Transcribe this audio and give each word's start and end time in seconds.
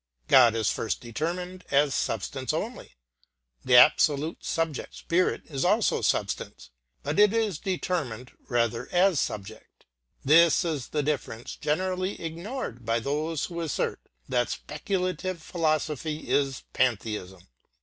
God 0.27 0.55
is 0.55 0.71
first 0.71 0.99
determined 0.99 1.63
as 1.69 1.93
substance 1.93 2.53
only. 2.53 2.95
The 3.63 3.75
absolute 3.75 4.43
subject 4.43 4.95
spirit 4.95 5.43
is 5.45 5.63
also 5.63 6.01
substance; 6.01 6.71
but 7.03 7.19
it 7.19 7.33
is 7.35 7.59
determined 7.59 8.31
rather 8.49 8.89
as 8.91 9.19
subject. 9.19 9.85
This 10.25 10.65
is 10.65 10.87
the 10.87 11.03
difference 11.03 11.55
generally 11.55 12.19
ignored 12.19 12.83
by 12.83 12.99
those 12.99 13.45
who 13.45 13.61
assert 13.61 13.99
that 14.27 14.49
speculative 14.49 15.39
philosophy 15.39 16.27
is 16.29 16.63
pantheism. 16.73 17.45